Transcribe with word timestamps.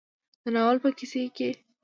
د 0.43 0.45
ناول 0.55 0.77
په 0.83 0.89
کيسه 0.97 1.21
کې 1.35 1.49